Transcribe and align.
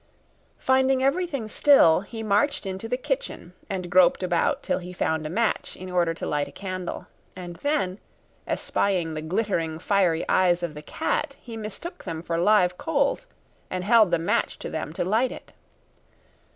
Finding 0.57 1.03
everything 1.03 1.47
still, 1.47 1.99
he 1.99 2.23
marched 2.23 2.65
into 2.65 2.89
the 2.89 2.97
kitchen, 2.97 3.53
and 3.69 3.87
groped 3.91 4.23
about 4.23 4.63
till 4.63 4.79
he 4.79 4.93
found 4.93 5.27
a 5.27 5.29
match 5.29 5.77
in 5.77 5.91
order 5.91 6.11
to 6.11 6.25
light 6.25 6.47
a 6.47 6.51
candle; 6.51 7.05
and 7.35 7.57
then, 7.57 7.99
espying 8.47 9.13
the 9.13 9.21
glittering 9.21 9.77
fiery 9.77 10.27
eyes 10.27 10.63
of 10.63 10.73
the 10.73 10.81
cat, 10.81 11.35
he 11.39 11.55
mistook 11.55 12.03
them 12.03 12.23
for 12.23 12.39
live 12.39 12.79
coals, 12.79 13.27
and 13.69 13.83
held 13.83 14.09
the 14.09 14.17
match 14.17 14.57
to 14.57 14.71
them 14.71 14.91
to 14.91 15.05
light 15.05 15.31
it. 15.31 15.51